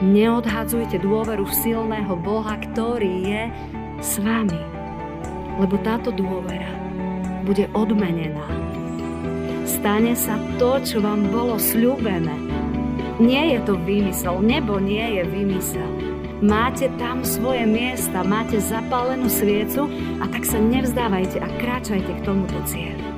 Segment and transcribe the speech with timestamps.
[0.00, 3.42] Neodhadzujte dôveru v silného Boha, ktorý je
[4.00, 4.56] s vami.
[5.60, 6.72] Lebo táto dôvera
[7.44, 8.48] bude odmenená.
[9.68, 12.32] Stane sa to, čo vám bolo sľúbené.
[13.20, 15.90] Nie je to vymysel, nebo nie je vymysel.
[16.40, 19.84] Máte tam svoje miesta, máte zapálenú sviecu
[20.16, 23.09] a tak sa nevzdávajte a kráčajte k tomuto cieľu.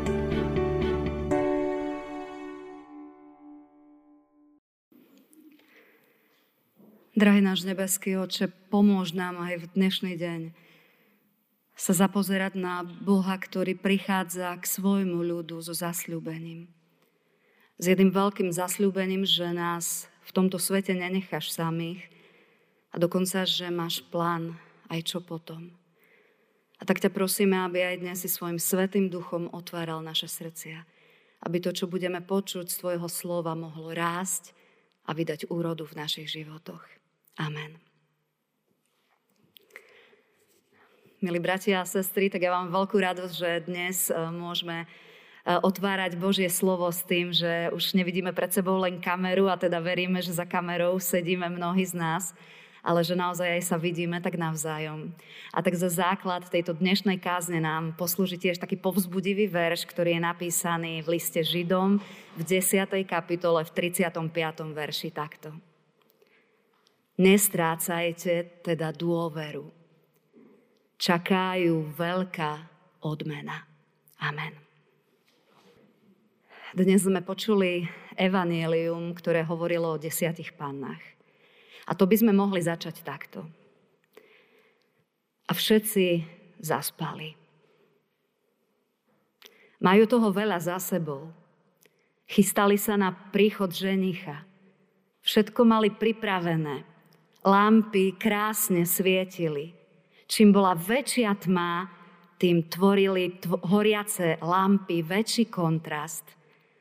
[7.22, 10.50] Drahý náš nebeský oče, pomôž nám aj v dnešný deň
[11.78, 16.66] sa zapozerať na Boha, ktorý prichádza k svojmu ľudu so zasľúbením.
[17.78, 22.02] S jedným veľkým zasľúbením, že nás v tomto svete nenecháš samých
[22.90, 24.58] a dokonca, že máš plán
[24.90, 25.70] aj čo potom.
[26.74, 30.82] A tak ťa prosíme, aby aj dnes si svojim svetým duchom otváral naše srdcia.
[31.38, 34.50] Aby to, čo budeme počuť z tvojho slova, mohlo rásť
[35.06, 37.01] a vydať úrodu v našich životoch.
[37.40, 37.80] Amen.
[41.22, 44.86] Milí bratia a sestry, tak ja mám veľkú radosť, že dnes e, môžeme e,
[45.54, 50.18] otvárať Božie slovo s tým, že už nevidíme pred sebou len kameru a teda veríme,
[50.18, 52.34] že za kamerou sedíme mnohí z nás,
[52.82, 55.14] ale že naozaj aj sa vidíme tak navzájom.
[55.54, 60.26] A tak za základ tejto dnešnej kázne nám poslúži tiež taký povzbudivý verš, ktorý je
[60.26, 62.02] napísaný v liste Židom
[62.34, 62.82] v 10.
[63.06, 64.10] kapitole v 35.
[64.74, 65.54] verši takto.
[67.22, 69.70] Nestrácajte teda dôveru.
[70.98, 72.52] Čakajú veľká
[72.98, 73.62] odmena.
[74.18, 74.58] Amen.
[76.74, 77.86] Dnes sme počuli
[78.18, 80.98] evanielium, ktoré hovorilo o desiatich pannách.
[81.86, 83.46] A to by sme mohli začať takto.
[85.46, 86.26] A všetci
[86.58, 87.38] zaspali.
[89.78, 91.30] Majú toho veľa za sebou.
[92.26, 94.42] Chystali sa na príchod ženicha.
[95.22, 96.91] Všetko mali pripravené
[97.42, 99.74] lampy krásne svietili.
[100.30, 101.90] Čím bola väčšia tma,
[102.38, 106.26] tým tvorili tvo- horiace lampy väčší kontrast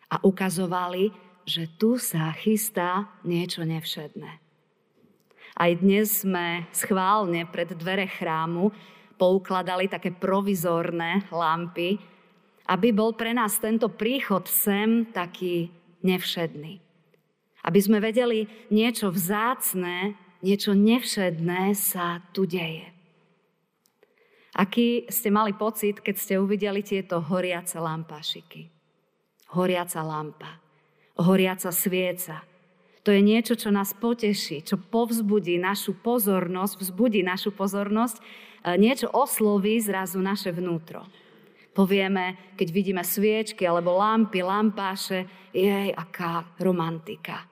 [0.09, 1.13] a ukazovali,
[1.46, 4.31] že tu sa chystá niečo nevšedné.
[5.52, 8.72] Aj dnes sme schválne pred dvere chrámu
[9.19, 12.00] poukladali také provizorné lampy,
[12.66, 15.69] aby bol pre nás tento príchod sem taký
[16.02, 16.81] nevšedný.
[17.62, 22.90] Aby sme vedeli niečo vzácne niečo nevšedné sa tu deje.
[24.52, 28.68] Aký ste mali pocit, keď ste uvideli tieto horiace lampašiky?
[29.56, 30.59] Horiaca lampa,
[31.16, 32.44] horiaca svieca.
[33.02, 38.23] To je niečo, čo nás poteší, čo povzbudí našu pozornosť, vzbudí našu pozornosť, e,
[38.78, 41.08] niečo osloví zrazu naše vnútro.
[41.72, 45.25] Povieme, keď vidíme sviečky alebo lampy, lampáše,
[45.56, 47.47] jej, aká romantika.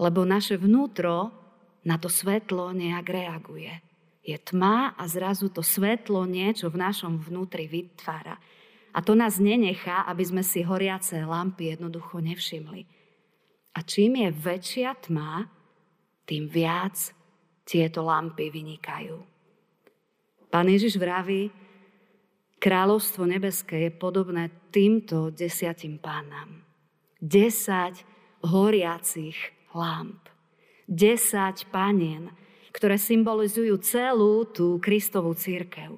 [0.00, 1.41] Lebo naše vnútro
[1.82, 3.72] na to svetlo nejak reaguje.
[4.22, 8.38] Je tma a zrazu to svetlo niečo v našom vnútri vytvára.
[8.94, 12.86] A to nás nenechá, aby sme si horiace lampy jednoducho nevšimli.
[13.72, 15.48] A čím je väčšia tma,
[16.28, 16.94] tým viac
[17.66, 19.16] tieto lampy vynikajú.
[20.52, 21.48] Pán Ježiš vraví,
[22.60, 26.62] kráľovstvo nebeské je podobné týmto desiatim pánam.
[27.18, 28.04] Desať
[28.44, 29.38] horiacich
[29.72, 30.31] lamp.
[30.92, 32.28] 10 panien,
[32.76, 35.96] ktoré symbolizujú celú tú Kristovú církev.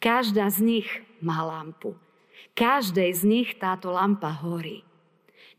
[0.00, 0.88] Každá z nich
[1.20, 1.92] má lampu.
[2.56, 4.80] Každej z nich táto lampa horí.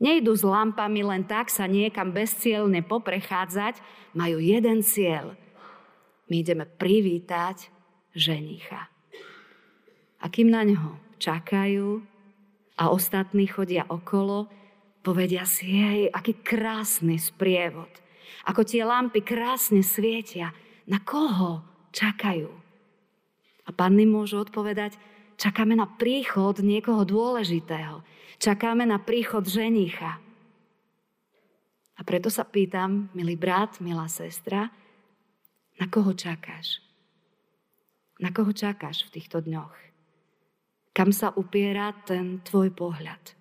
[0.01, 3.83] Nejdu s lampami len tak sa niekam bezcielne poprechádzať,
[4.17, 5.37] majú jeden cieľ.
[6.31, 7.69] My ideme privítať
[8.15, 8.89] ženicha.
[10.23, 12.01] A kým na ňo čakajú
[12.79, 14.47] a ostatní chodia okolo,
[15.03, 17.91] povedia si, jej, aký krásny sprievod–
[18.47, 20.53] ako tie lampy krásne svietia.
[20.89, 21.61] Na koho
[21.93, 22.49] čakajú?
[23.65, 24.97] A panny môžu odpovedať,
[25.37, 28.01] čakáme na príchod niekoho dôležitého.
[28.41, 30.17] Čakáme na príchod ženicha.
[31.99, 34.71] A preto sa pýtam, milý brat, milá sestra,
[35.75, 36.79] na koho čakáš?
[38.19, 39.75] Na koho čakáš v týchto dňoch?
[40.95, 43.35] Kam sa upiera ten tvoj pohľad?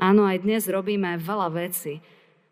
[0.00, 1.98] Áno, aj dnes robíme veľa vecí,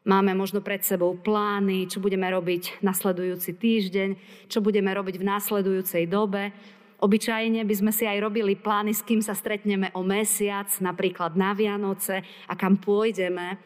[0.09, 4.11] Máme možno pred sebou plány, čo budeme robiť nasledujúci týždeň,
[4.49, 6.49] čo budeme robiť v následujúcej dobe.
[6.97, 11.53] Obyčajne by sme si aj robili plány, s kým sa stretneme o mesiac, napríklad na
[11.53, 13.61] Vianoce a kam pôjdeme.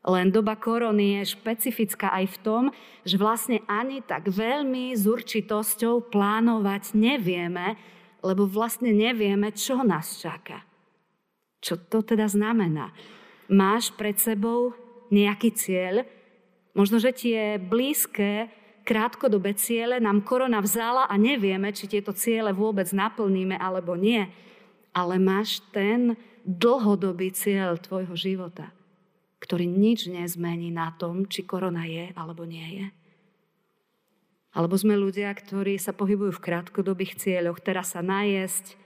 [0.00, 2.64] Len doba korony je špecifická aj v tom,
[3.04, 7.76] že vlastne ani tak veľmi s určitosťou plánovať nevieme,
[8.24, 10.64] lebo vlastne nevieme, čo nás čaká.
[11.60, 12.96] Čo to teda znamená?
[13.52, 16.04] Máš pred sebou nejaký cieľ,
[16.76, 18.52] Možno, že tie blízke,
[18.84, 24.28] krátkodobé ciele nám korona vzala a nevieme, či tieto ciele vôbec naplníme alebo nie.
[24.92, 28.76] Ale máš ten dlhodobý cieľ tvojho života,
[29.40, 32.86] ktorý nič nezmení na tom, či korona je alebo nie je.
[34.52, 38.76] Alebo sme ľudia, ktorí sa pohybujú v krátkodobých cieľoch, teraz sa najesť,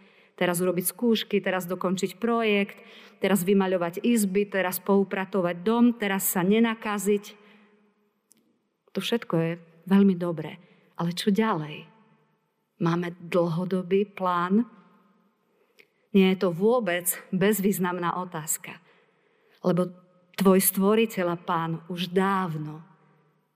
[0.41, 2.81] teraz urobiť skúšky, teraz dokončiť projekt,
[3.21, 7.37] teraz vymaľovať izby, teraz poupratovať dom, teraz sa nenakaziť.
[8.97, 9.51] To všetko je
[9.85, 10.57] veľmi dobré.
[10.97, 11.85] Ale čo ďalej?
[12.81, 14.65] Máme dlhodobý plán?
[16.17, 18.81] Nie je to vôbec bezvýznamná otázka.
[19.61, 19.93] Lebo
[20.41, 22.81] tvoj stvoriteľ a pán už dávno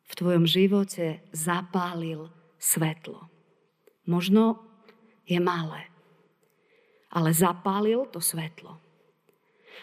[0.05, 2.29] v tvojom živote zapálil
[2.61, 3.25] svetlo.
[4.05, 4.61] Možno
[5.25, 5.89] je malé,
[7.15, 8.77] ale zapálil to svetlo.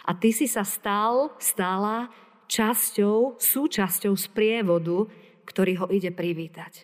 [0.04, 2.12] A ty si sa stal, stala
[2.52, 5.08] časťou, súčasťou sprievodu,
[5.48, 6.84] ktorý ho ide privítať.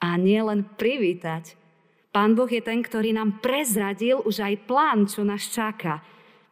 [0.00, 1.54] A nie len privítať.
[2.10, 6.00] Pán Boh je ten, ktorý nám prezradil už aj plán, čo nás čaká.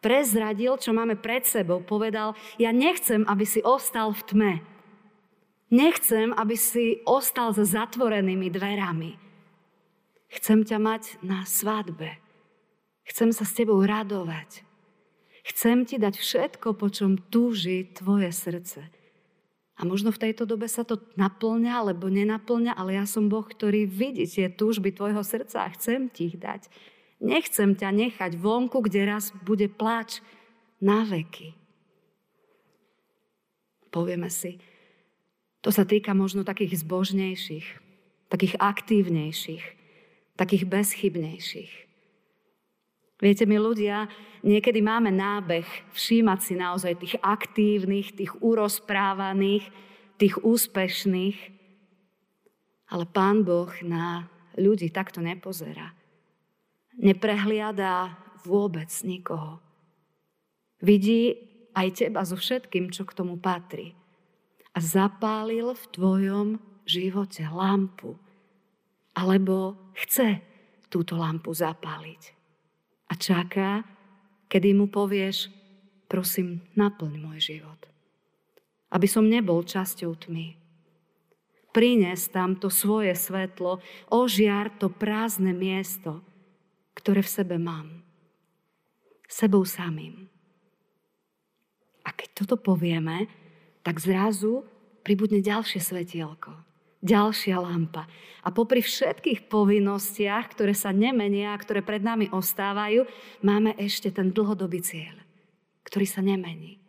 [0.00, 1.84] Prezradil, čo máme pred sebou.
[1.84, 4.52] Povedal, ja nechcem, aby si ostal v tme.
[5.68, 9.20] Nechcem, aby si ostal za zatvorenými dverami.
[10.32, 12.29] Chcem ťa mať na svadbe.
[13.10, 14.62] Chcem sa s tebou radovať.
[15.42, 18.86] Chcem ti dať všetko, po čom túži tvoje srdce.
[19.74, 23.88] A možno v tejto dobe sa to naplňa, alebo nenaplňa, ale ja som Boh, ktorý
[23.88, 26.70] vidí tie túžby tvojho srdca a chcem ti ich dať.
[27.18, 30.22] Nechcem ťa nechať vonku, kde raz bude pláč
[30.78, 31.56] na veky.
[33.90, 34.62] Povieme si,
[35.64, 37.66] to sa týka možno takých zbožnejších,
[38.30, 39.64] takých aktívnejších,
[40.38, 41.89] takých bezchybnejších.
[43.20, 44.08] Viete, my ľudia
[44.40, 49.68] niekedy máme nábeh všímať si naozaj tých aktívnych, tých urozprávaných,
[50.16, 51.38] tých úspešných.
[52.88, 54.24] Ale Pán Boh na
[54.56, 55.92] ľudí takto nepozerá.
[56.96, 58.16] Neprehliada
[58.48, 59.60] vôbec nikoho.
[60.80, 61.36] Vidí
[61.76, 63.92] aj teba so všetkým, čo k tomu patrí.
[64.72, 66.48] A zapálil v tvojom
[66.88, 68.16] živote lampu.
[69.12, 70.40] Alebo chce
[70.88, 72.39] túto lampu zapáliť
[73.10, 73.82] a čaká,
[74.46, 75.50] kedy mu povieš,
[76.06, 77.80] prosím, naplň môj život.
[78.94, 80.54] Aby som nebol časťou tmy.
[81.70, 83.78] Prines tam to svoje svetlo,
[84.10, 86.22] ožiar to prázdne miesto,
[86.98, 88.02] ktoré v sebe mám.
[89.30, 90.26] Sebou samým.
[92.02, 93.30] A keď toto povieme,
[93.86, 94.66] tak zrazu
[95.06, 96.69] pribudne ďalšie svetielko
[97.00, 98.04] ďalšia lampa.
[98.40, 103.04] A popri všetkých povinnostiach, ktoré sa nemenia, ktoré pred nami ostávajú,
[103.44, 105.16] máme ešte ten dlhodobý cieľ,
[105.84, 106.80] ktorý sa nemení.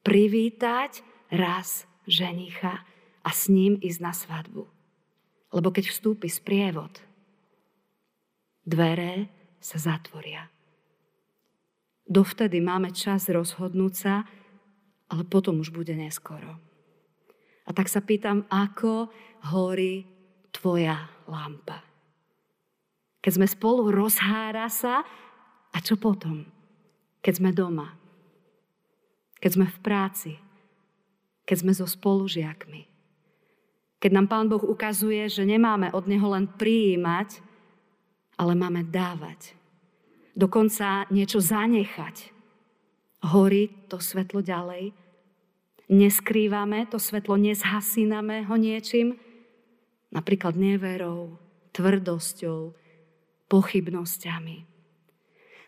[0.00, 2.86] Privítať raz ženicha
[3.26, 4.64] a s ním ísť na svadbu.
[5.52, 7.02] Lebo keď vstúpi sprievod,
[8.62, 9.28] dvere
[9.60, 10.46] sa zatvoria.
[12.06, 14.22] Dovtedy máme čas rozhodnúť sa,
[15.10, 16.54] ale potom už bude neskoro.
[17.66, 19.10] A tak sa pýtam, ako
[19.52, 20.06] horí
[20.50, 21.82] tvoja lampa.
[23.22, 25.02] Keď sme spolu, rozhára sa
[25.74, 26.46] a čo potom?
[27.22, 27.90] Keď sme doma,
[29.42, 30.32] keď sme v práci,
[31.42, 32.86] keď sme so spolužiakmi.
[33.98, 37.42] Keď nám Pán Boh ukazuje, že nemáme od Neho len prijímať,
[38.36, 39.56] ale máme dávať.
[40.36, 42.30] Dokonca niečo zanechať.
[43.26, 44.92] Horí to svetlo ďalej,
[45.88, 49.16] neskrývame, to svetlo nezhasíname ho niečím,
[50.10, 51.38] napríklad neverou,
[51.72, 52.74] tvrdosťou,
[53.46, 54.66] pochybnosťami.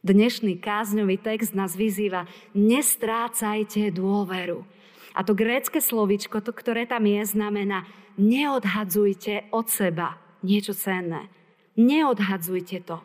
[0.03, 4.63] Dnešný kázňový text nás vyzýva, nestrácajte dôveru.
[5.15, 7.83] A to grécke slovičko, to, ktoré tam je, znamená,
[8.15, 11.27] neodhadzujte od seba niečo cenné.
[11.79, 13.03] Neodhadzujte to.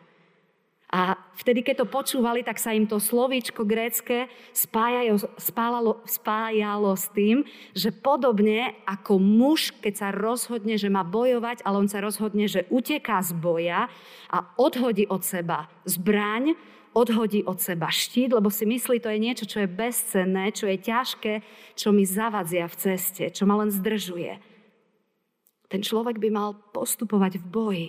[0.94, 7.10] A vtedy, keď to počúvali, tak sa im to slovíčko grécke spájalo, spájalo, spájalo s
[7.10, 7.42] tým,
[7.74, 12.70] že podobne ako muž, keď sa rozhodne, že má bojovať, ale on sa rozhodne, že
[12.70, 13.90] uteká z boja
[14.30, 16.54] a odhodí od seba zbraň,
[16.94, 20.78] odhodí od seba štít, lebo si myslí, to je niečo, čo je bezcenné, čo je
[20.78, 21.42] ťažké,
[21.74, 24.38] čo mi zavadzia v ceste, čo ma len zdržuje.
[25.66, 27.88] Ten človek by mal postupovať v boji,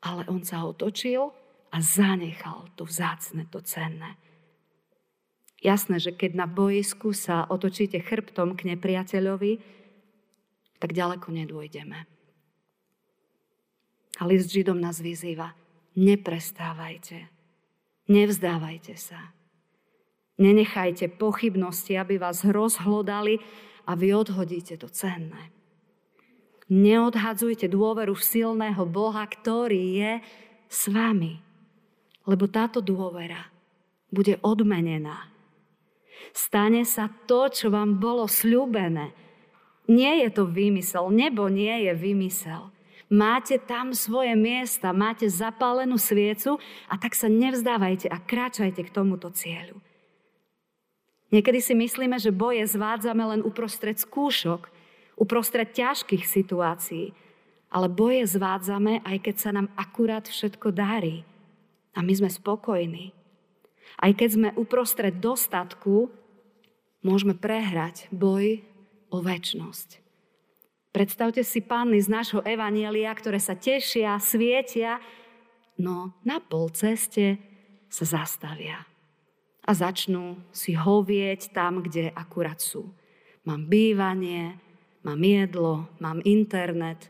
[0.00, 1.43] ale on sa otočil
[1.74, 4.14] a zanechal to vzácne, to cenné.
[5.58, 9.58] Jasné, že keď na bojisku sa otočíte chrbtom k nepriateľovi,
[10.78, 11.98] tak ďaleko nedôjdeme.
[14.20, 15.58] A list Židom nás vyzýva,
[15.98, 17.26] neprestávajte,
[18.06, 19.34] nevzdávajte sa.
[20.38, 23.38] Nenechajte pochybnosti, aby vás rozhlodali
[23.86, 25.50] a vy odhodíte to cenné.
[26.70, 30.12] Neodhadzujte dôveru v silného Boha, ktorý je
[30.66, 31.53] s vami.
[32.24, 33.52] Lebo táto dôvera
[34.08, 35.28] bude odmenená.
[36.32, 39.12] Stane sa to, čo vám bolo sľúbené.
[39.90, 42.72] Nie je to vymysel, nebo nie je vymysel.
[43.12, 46.56] Máte tam svoje miesta, máte zapálenú sviecu
[46.88, 49.76] a tak sa nevzdávajte a kráčajte k tomuto cieľu.
[51.28, 54.70] Niekedy si myslíme, že boje zvádzame len uprostred skúšok,
[55.20, 57.12] uprostred ťažkých situácií,
[57.68, 61.26] ale boje zvádzame, aj keď sa nám akurát všetko darí.
[61.94, 63.14] A my sme spokojní.
[64.02, 66.10] Aj keď sme uprostred dostatku,
[67.06, 68.62] môžeme prehrať boj
[69.14, 70.02] o väčnosť.
[70.94, 75.02] Predstavte si panny z nášho evanielia, ktoré sa tešia, svietia,
[75.74, 77.38] no na pol ceste
[77.90, 78.86] sa zastavia
[79.64, 82.92] a začnú si hovieť tam, kde akurát sú.
[83.48, 84.60] Mám bývanie,
[85.02, 87.08] mám jedlo, mám internet,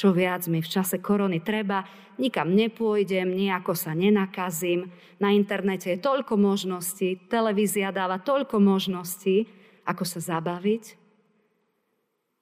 [0.00, 1.84] čo viac mi v čase korony treba,
[2.16, 4.88] nikam nepôjdem, nejako sa nenakazím,
[5.20, 9.44] na internete je toľko možností, televízia dáva toľko možností,
[9.84, 10.96] ako sa zabaviť,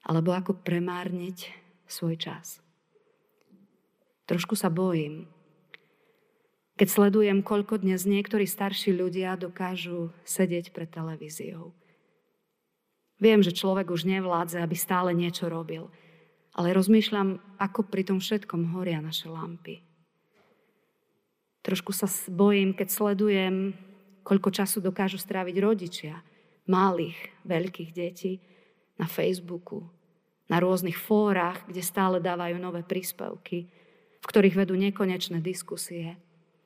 [0.07, 1.51] alebo ako premárniť
[1.91, 2.63] svoj čas.
[4.31, 5.27] Trošku sa bojím,
[6.79, 11.75] keď sledujem, koľko dnes niektorí starší ľudia dokážu sedieť pred televíziou.
[13.19, 15.91] Viem, že človek už nevládze, aby stále niečo robil,
[16.55, 19.85] ale rozmýšľam, ako pri tom všetkom horia naše lampy.
[21.67, 23.77] Trošku sa bojím, keď sledujem,
[24.25, 26.15] koľko času dokážu stráviť rodičia,
[26.69, 28.41] malých, veľkých detí,
[28.99, 29.87] na Facebooku,
[30.51, 33.71] na rôznych fórach, kde stále dávajú nové príspevky,
[34.19, 36.19] v ktorých vedú nekonečné diskusie.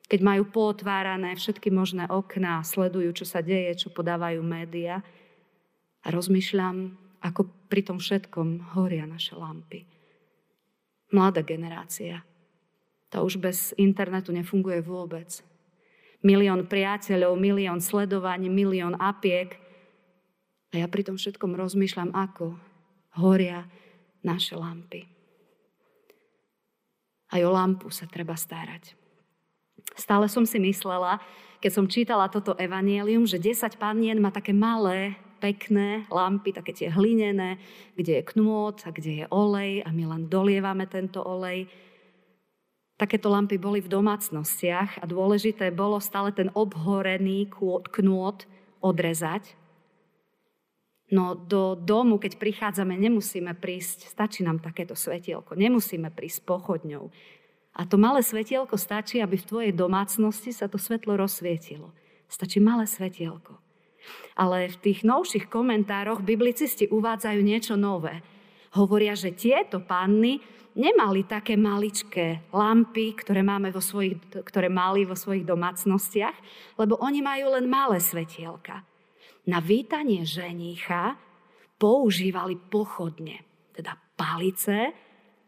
[0.09, 5.05] Keď majú potvárané všetky možné okná, sledujú, čo sa deje, čo podávajú média
[6.03, 9.87] a rozmýšľam, ako pri tom všetkom horia naše lampy.
[11.14, 12.26] Mladá generácia.
[13.14, 15.29] To už bez internetu nefunguje vôbec.
[16.25, 19.55] Milión priateľov, milión sledovaní, milión apiek.
[20.73, 22.57] A ja pri tom všetkom rozmýšľam, ako
[23.21, 23.69] horia
[24.25, 25.05] naše lampy.
[27.33, 28.97] Aj o lampu sa treba starať.
[29.97, 31.21] Stále som si myslela,
[31.61, 36.89] keď som čítala toto evanielium, že 10 panien má také malé, pekné lampy, také tie
[36.95, 37.59] hlinené,
[37.99, 41.67] kde je knôt a kde je olej a my len dolievame tento olej.
[42.95, 47.51] Takéto lampy boli v domácnostiach a dôležité bolo stále ten obhorený
[47.91, 48.47] knôt
[48.79, 49.59] odrezať
[51.13, 57.13] No do domu, keď prichádzame, nemusíme prísť, stačí nám takéto svetielko, nemusíme prísť pochodňou.
[57.77, 61.93] A to malé svetielko stačí, aby v tvojej domácnosti sa to svetlo rozsvietilo.
[62.33, 63.61] Stačí malé svetielko.
[64.38, 68.23] Ale v tých novších komentároch biblicisti uvádzajú niečo nové.
[68.76, 70.40] Hovoria, že tieto panny
[70.73, 76.37] nemali také maličké lampy, ktoré, máme vo svojich, ktoré mali vo svojich domácnostiach,
[76.80, 78.80] lebo oni majú len malé svetielka
[79.47, 81.18] na vítanie ženícha
[81.78, 83.42] používali pochodne,
[83.75, 84.94] teda palice,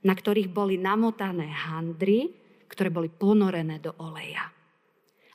[0.02, 2.34] na ktorých boli namotané handry,
[2.66, 4.50] ktoré boli ponorené do oleja.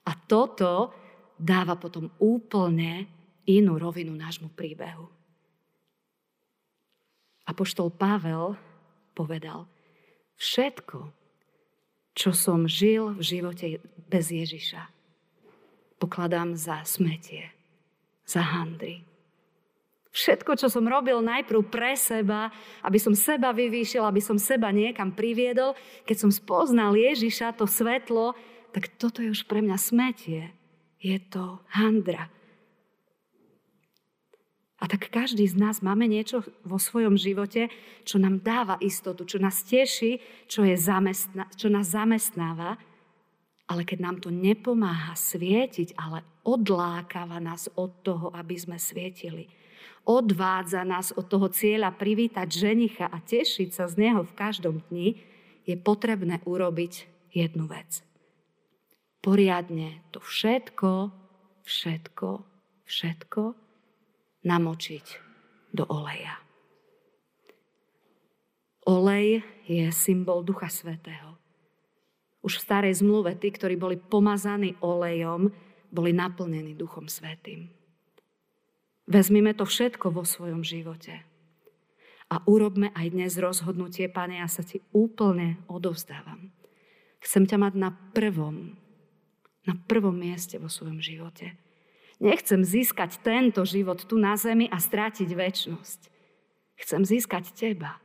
[0.04, 0.92] A toto
[1.40, 3.08] dáva potom úplne
[3.48, 5.08] inú rovinu nášmu príbehu.
[7.48, 8.54] Apoštol Pavel
[9.18, 9.66] povedal,
[10.38, 11.10] všetko,
[12.14, 13.68] čo som žil v živote
[14.06, 14.86] bez Ježiša,
[15.98, 17.50] pokladám za smetie
[18.30, 19.02] za handry.
[20.14, 22.54] Všetko, čo som robil najprv pre seba,
[22.86, 25.74] aby som seba vyvýšil, aby som seba niekam priviedol,
[26.06, 28.38] keď som spoznal Ježiša, to svetlo,
[28.70, 30.54] tak toto je už pre mňa smetie.
[31.00, 32.28] Je to handra.
[34.80, 37.68] A tak každý z nás máme niečo vo svojom živote,
[38.08, 42.80] čo nám dáva istotu, čo nás teší, čo, je zamestna, čo nás zamestnáva
[43.70, 49.46] ale keď nám to nepomáha svietiť, ale odlákava nás od toho, aby sme svietili.
[50.10, 55.22] Odvádza nás od toho cieľa privítať ženicha a tešiť sa z neho v každom dni,
[55.70, 58.02] je potrebné urobiť jednu vec.
[59.20, 61.12] Poriadne to všetko,
[61.68, 62.30] všetko,
[62.88, 63.44] všetko
[64.48, 65.06] namočiť
[65.76, 66.40] do oleja.
[68.88, 71.36] Olej je symbol Ducha Svetého.
[72.40, 75.52] Už v starej zmluve tí, ktorí boli pomazaní olejom,
[75.92, 77.70] boli naplnení Duchom Svetým.
[79.10, 81.28] Vezmime to všetko vo svojom živote.
[82.30, 86.54] A urobme aj dnes rozhodnutie, Pane, ja sa Ti úplne odovzdávam.
[87.20, 88.78] Chcem ťa mať na prvom,
[89.70, 91.54] na prvom mieste vo svojom živote.
[92.18, 96.00] Nechcem získať tento život tu na zemi a strátiť väčnosť.
[96.82, 98.02] Chcem získať Teba.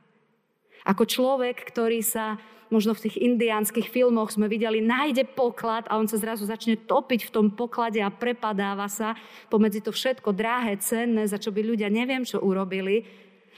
[0.85, 2.37] Ako človek, ktorý sa
[2.69, 7.29] možno v tých indiánskych filmoch sme videli, nájde poklad a on sa zrazu začne topiť
[7.29, 9.17] v tom poklade a prepadáva sa
[9.49, 13.05] pomedzi to všetko drahé, cenné, za čo by ľudia neviem čo urobili,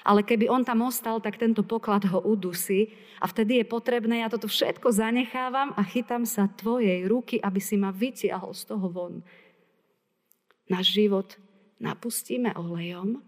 [0.05, 4.29] ale keby on tam ostal, tak tento poklad ho udusí a vtedy je potrebné, ja
[4.29, 9.25] toto všetko zanechávam a chytám sa tvojej ruky, aby si ma vytiahol z toho von.
[10.67, 11.39] Náš život
[11.81, 13.23] napustíme olejom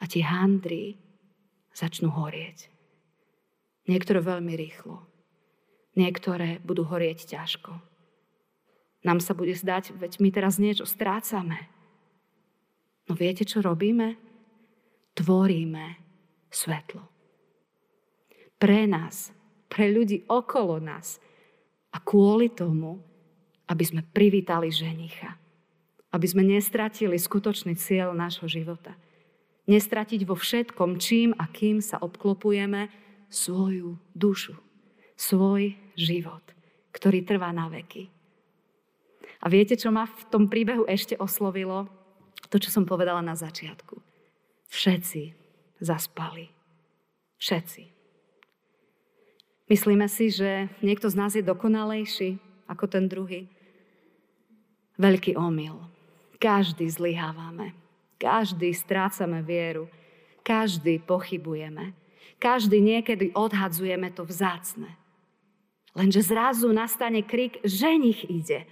[0.00, 0.98] a tie handry
[1.72, 2.68] začnú horieť.
[3.86, 5.06] Niektoré veľmi rýchlo.
[5.96, 7.72] Niektoré budú horieť ťažko.
[9.06, 11.70] Nám sa bude zdať, veď my teraz niečo strácame.
[13.06, 14.18] No viete, čo robíme?
[15.16, 15.96] Tvoríme
[16.52, 17.02] svetlo.
[18.56, 19.32] Pre nás,
[19.72, 21.16] pre ľudí okolo nás
[21.92, 23.00] a kvôli tomu,
[23.66, 25.36] aby sme privítali ženicha.
[26.12, 28.94] Aby sme nestratili skutočný cieľ nášho života.
[29.66, 32.88] Nestratiť vo všetkom, čím a kým sa obklopujeme,
[33.26, 34.54] svoju dušu,
[35.18, 36.42] svoj život,
[36.94, 38.06] ktorý trvá na veky.
[39.42, 41.90] A viete, čo ma v tom príbehu ešte oslovilo?
[42.48, 44.05] To, čo som povedala na začiatku.
[44.68, 45.34] Všetci
[45.80, 46.50] zaspali.
[47.36, 47.82] Všetci.
[49.66, 52.38] Myslíme si, že niekto z nás je dokonalejší
[52.70, 53.50] ako ten druhý.
[54.96, 55.76] Veľký omyl.
[56.38, 57.74] Každý zlyhávame.
[58.16, 59.90] Každý strácame vieru.
[60.46, 61.92] Každý pochybujeme.
[62.38, 64.94] Každý niekedy odhadzujeme to vzácne.
[65.96, 68.68] Lenže zrazu nastane krik, ženich ide.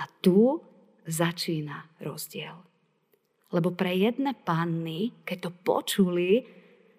[0.00, 0.64] A tu
[1.04, 2.67] začína rozdiel.
[3.48, 6.44] Lebo pre jedné panny, keď to počuli,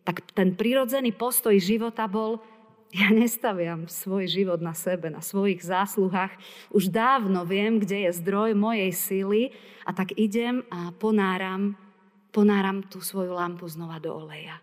[0.02, 2.42] tak ten prirodzený postoj života bol,
[2.90, 6.34] ja nestaviam svoj život na sebe, na svojich zásluhách.
[6.74, 9.42] Už dávno viem, kde je zdroj mojej síly
[9.86, 11.78] a tak idem a ponáram,
[12.34, 14.58] ponáram tú svoju lampu znova do oleja.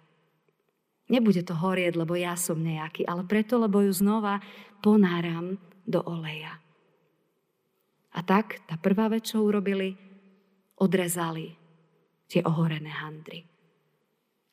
[1.06, 4.42] Nebude to horieť, lebo ja som nejaký, ale preto, lebo ju znova
[4.82, 5.54] ponáram
[5.86, 6.58] do oleja.
[8.10, 9.94] A tak tá prvá vec, čo urobili,
[10.74, 11.65] odrezali
[12.26, 13.46] tie ohorené handry.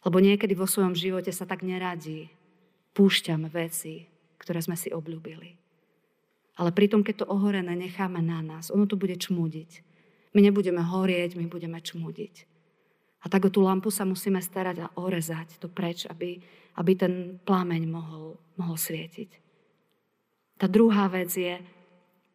[0.03, 2.29] Lebo niekedy vo svojom živote sa tak neradí.
[2.93, 4.05] Púšťame veci,
[4.37, 5.57] ktoré sme si obľúbili.
[6.59, 9.81] Ale pritom, keď to ohorené necháme na nás, ono to bude čmudiť.
[10.37, 12.35] My nebudeme horieť, my budeme čmudiť.
[13.23, 16.37] A tak o tú lampu sa musíme starať a orezať to preč, aby,
[16.77, 19.29] aby ten plameň mohol, mohol svietiť.
[20.59, 21.57] Tá druhá vec je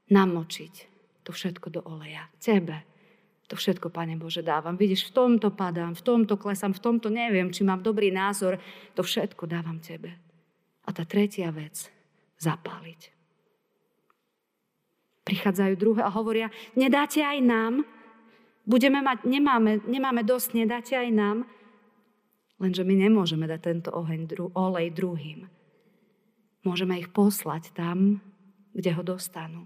[0.09, 0.75] namočiť
[1.23, 2.27] to všetko do oleja.
[2.41, 2.83] Tebe.
[3.49, 4.77] To všetko, Pane Bože, dávam.
[4.77, 8.61] Vidíš, v tomto padám, v tomto klesám, v tomto neviem, či mám dobrý názor.
[8.93, 10.13] To všetko dávam Tebe.
[10.85, 11.89] A tá tretia vec,
[12.37, 13.09] zapáliť.
[15.25, 17.85] Prichádzajú druhé a hovoria, nedáte aj nám?
[18.69, 21.49] budeme mať, nemáme, nemáme dosť, nedáte aj nám.
[22.61, 25.49] Lenže my nemôžeme dať tento oheň, dru, olej druhým.
[26.69, 28.21] Môžeme ich poslať tam,
[28.77, 29.65] kde ho dostanú.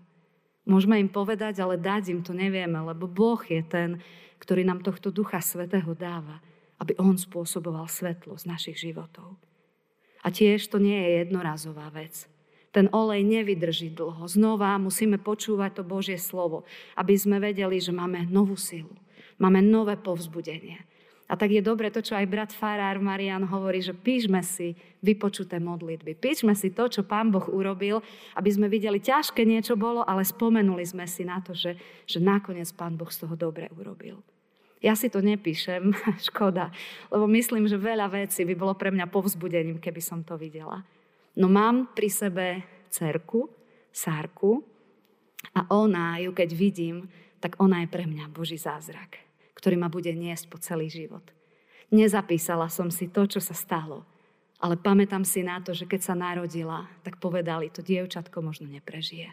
[0.63, 3.99] Môžeme im povedať, ale dať im to nevieme, lebo Boh je ten,
[4.39, 6.39] ktorý nám tohto Ducha Svetého dáva,
[6.79, 9.39] aby On spôsoboval svetlo z našich životov.
[10.23, 12.31] A tiež to nie je jednorazová vec
[12.73, 14.25] ten olej nevydrží dlho.
[14.25, 16.65] Znova musíme počúvať to Božie slovo,
[16.97, 18.97] aby sme vedeli, že máme novú silu,
[19.37, 20.81] máme nové povzbudenie.
[21.31, 25.63] A tak je dobre to, čo aj brat Farár Marian hovorí, že píšme si vypočuté
[25.63, 26.19] modlitby.
[26.19, 28.05] Píšme si to, čo Pán Boh urobil,
[28.37, 32.69] aby sme videli, ťažké niečo bolo, ale spomenuli sme si na to, že, že nakoniec
[32.77, 34.21] Pán Boh z toho dobre urobil.
[34.83, 35.95] Ja si to nepíšem,
[36.29, 36.75] škoda,
[37.09, 40.83] lebo myslím, že veľa vecí by bolo pre mňa povzbudením, keby som to videla.
[41.39, 42.47] No mám pri sebe
[42.93, 43.49] cerku,
[43.93, 44.65] Sárku
[45.53, 46.97] a ona ju keď vidím,
[47.41, 49.21] tak ona je pre mňa Boží zázrak,
[49.63, 51.23] ktorý ma bude niesť po celý život.
[51.95, 54.03] Nezapísala som si to, čo sa stalo,
[54.59, 59.31] ale pamätám si na to, že keď sa narodila, tak povedali, to dievčatko možno neprežije.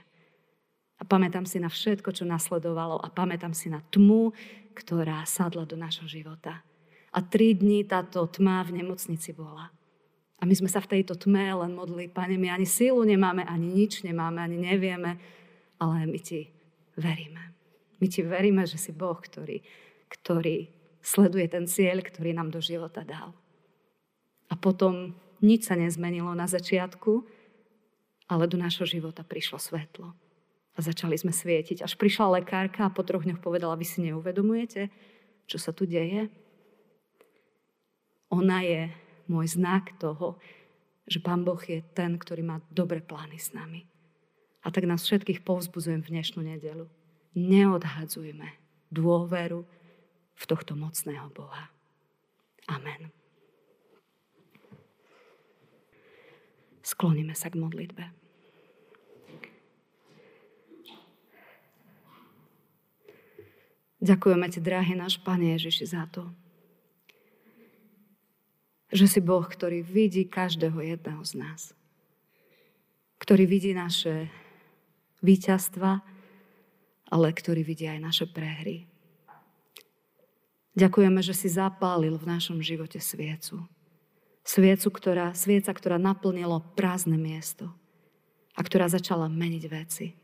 [1.00, 4.36] A pamätám si na všetko, čo nasledovalo a pamätám si na tmu,
[4.78, 6.62] ktorá sadla do našho života.
[7.10, 9.74] A tri dní táto tma v nemocnici bola.
[10.39, 13.65] A my sme sa v tejto tme len modli, Pane, my ani sílu nemáme, ani
[13.65, 15.18] nič nemáme, ani nevieme,
[15.82, 16.48] ale my Ti
[17.00, 17.44] veríme.
[17.98, 19.63] My Ti veríme, že si Boh, ktorý,
[20.10, 20.69] ktorý
[21.00, 23.32] sleduje ten cieľ, ktorý nám do života dal.
[24.50, 27.24] A potom nič sa nezmenilo na začiatku,
[28.30, 30.13] ale do nášho života prišlo svetlo.
[30.76, 31.82] A začali sme svietiť.
[31.82, 34.89] Až prišla lekárka a po troch dňoch povedala, vy si neuvedomujete,
[35.50, 36.30] čo sa tu deje?
[38.30, 38.82] Ona je
[39.26, 40.38] môj znak toho,
[41.10, 43.89] že Pán Boh je ten, ktorý má dobré plány s nami.
[44.62, 46.86] A tak nás všetkých povzbudzujem v dnešnú nedelu.
[47.34, 48.45] Neodhadzujme
[48.93, 49.65] dôveru
[50.39, 51.67] v tohto mocného Boha.
[52.71, 53.12] Amen.
[56.80, 58.06] Skloníme sa k modlitbe.
[63.99, 66.32] Ďakujeme Ti, drahý náš Pane Ježiši, za to,
[68.89, 71.62] že si Boh, ktorý vidí každého jedného z nás.
[73.21, 74.32] Ktorý vidí naše
[75.21, 76.02] víťazstva,
[77.12, 78.88] ale ktorý vidí aj naše prehry.
[80.80, 83.60] Ďakujeme, že si zapálil v našom živote sviecu.
[84.48, 87.68] Sviecu, ktorá, svieca, ktorá naplnilo prázdne miesto
[88.56, 90.15] a ktorá začala meniť veci.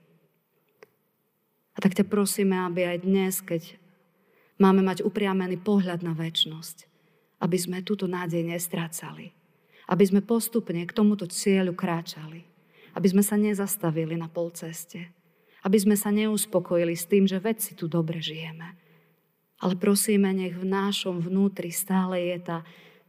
[1.76, 3.76] A tak ťa prosíme, aby aj dnes, keď
[4.56, 6.88] máme mať upriamený pohľad na väčnosť,
[7.44, 9.36] aby sme túto nádej nestrácali.
[9.92, 12.48] Aby sme postupne k tomuto cieľu kráčali.
[12.96, 15.12] Aby sme sa nezastavili na pol ceste.
[15.68, 18.85] Aby sme sa neuspokojili s tým, že veci tu dobre žijeme.
[19.66, 22.58] Ale prosíme, nech v našom vnútri stále je tá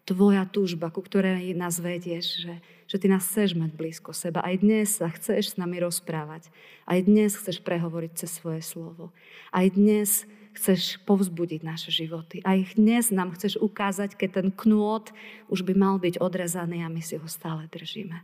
[0.08, 2.54] tvoja túžba, ku ktorej nás vedieš, že,
[2.88, 4.40] že ty nás chceš mať blízko seba.
[4.40, 6.48] Aj dnes sa chceš s nami rozprávať.
[6.88, 9.12] Aj dnes chceš prehovoriť cez svoje slovo.
[9.52, 10.24] Aj dnes
[10.56, 12.40] chceš povzbudiť naše životy.
[12.40, 15.12] Aj dnes nám chceš ukázať, keď ten knôt
[15.52, 18.16] už by mal byť odrezaný a my si ho stále držíme.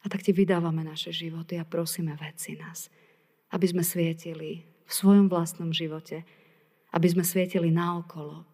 [0.00, 2.88] A tak ti vydávame naše životy a prosíme veci nás,
[3.52, 6.24] aby sme svietili v svojom vlastnom živote,
[6.92, 8.52] aby sme svietili naokolo,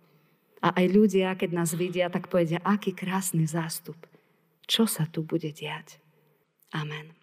[0.58, 3.98] a aj ľudia, keď nás vidia, tak povedia, aký krásny zástup.
[4.66, 6.02] Čo sa tu bude diať?
[6.74, 7.17] Amen.